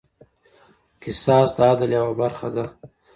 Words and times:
قصاص 1.03 1.49
د 1.55 1.57
عدل 1.69 1.89
یوه 1.97 2.13
برخه 2.21 2.47
ده. 2.55 2.65